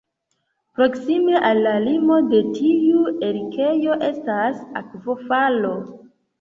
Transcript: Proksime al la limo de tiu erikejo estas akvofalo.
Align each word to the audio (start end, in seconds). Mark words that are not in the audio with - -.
Proksime 0.77 1.35
al 1.49 1.61
la 1.67 1.73
limo 1.83 2.17
de 2.33 2.41
tiu 2.57 3.05
erikejo 3.29 4.01
estas 4.11 4.67
akvofalo. 4.85 5.79